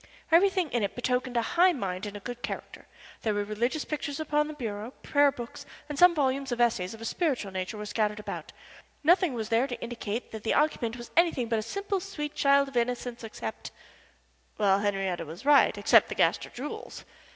Everything 0.31 0.71
in 0.71 0.81
it 0.81 0.95
betokened 0.95 1.37
a 1.37 1.43
high 1.53 1.73
mind 1.73 2.07
and 2.07 2.17
a 2.17 2.21
good 2.21 2.41
character. 2.41 2.87
There 3.21 3.35
were 3.35 3.43
religious 3.43 3.85
pictures 3.85 4.19
upon 4.19 4.47
the 4.47 4.55
bureau, 4.55 4.95
prayer 5.03 5.31
books, 5.31 5.63
and 5.87 5.99
some 5.99 6.15
volumes 6.15 6.51
of 6.51 6.59
essays 6.59 6.95
of 6.95 7.01
a 7.01 7.05
spiritual 7.05 7.51
nature 7.51 7.77
were 7.77 7.85
scattered 7.85 8.19
about 8.19 8.51
nothing 9.03 9.35
was 9.35 9.49
there 9.49 9.67
to 9.67 9.79
indicate 9.79 10.31
that 10.31 10.41
the 10.41 10.55
occupant 10.55 10.97
was 10.97 11.11
anything 11.15 11.49
but 11.49 11.59
a 11.59 11.61
simple, 11.61 11.99
sweet 11.99 12.33
child 12.33 12.67
of 12.69 12.77
innocence 12.77 13.23
except 13.23 13.69
Well, 14.57 14.79
Henriette 14.79 15.27
was 15.27 15.45
right 15.45 15.77
except 15.77 16.09
the 16.09 16.15
Gaster 16.15 16.49
jewels. 16.49 17.05